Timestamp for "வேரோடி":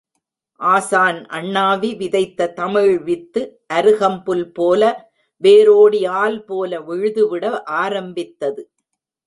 5.43-6.01